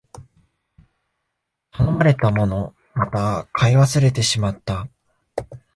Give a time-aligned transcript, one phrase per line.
[1.69, 4.89] 頼まれたもの、また買い忘れてしまった